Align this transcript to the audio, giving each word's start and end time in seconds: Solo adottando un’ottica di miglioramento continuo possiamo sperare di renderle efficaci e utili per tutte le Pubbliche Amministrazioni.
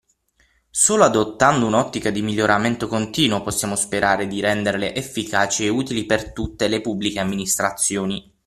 Solo 0.71 1.03
adottando 1.03 1.67
un’ottica 1.67 2.09
di 2.09 2.23
miglioramento 2.23 2.87
continuo 2.87 3.43
possiamo 3.43 3.75
sperare 3.75 4.25
di 4.25 4.39
renderle 4.41 4.95
efficaci 4.95 5.63
e 5.65 5.69
utili 5.69 6.07
per 6.07 6.33
tutte 6.33 6.67
le 6.67 6.81
Pubbliche 6.81 7.19
Amministrazioni. 7.19 8.33